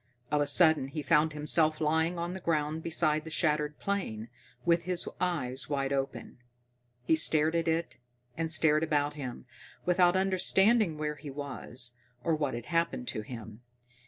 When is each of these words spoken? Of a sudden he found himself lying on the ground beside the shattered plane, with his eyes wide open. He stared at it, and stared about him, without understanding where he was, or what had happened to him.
Of 0.31 0.41
a 0.41 0.47
sudden 0.47 0.87
he 0.87 1.03
found 1.03 1.33
himself 1.33 1.79
lying 1.79 2.17
on 2.17 2.33
the 2.33 2.39
ground 2.39 2.81
beside 2.81 3.23
the 3.23 3.29
shattered 3.29 3.77
plane, 3.77 4.29
with 4.65 4.81
his 4.85 5.07
eyes 5.19 5.69
wide 5.69 5.93
open. 5.93 6.39
He 7.03 7.13
stared 7.15 7.53
at 7.55 7.67
it, 7.67 7.97
and 8.35 8.51
stared 8.51 8.81
about 8.81 9.13
him, 9.13 9.45
without 9.85 10.15
understanding 10.15 10.97
where 10.97 11.17
he 11.17 11.29
was, 11.29 11.93
or 12.23 12.33
what 12.35 12.55
had 12.55 12.65
happened 12.65 13.07
to 13.09 13.21
him. 13.21 13.61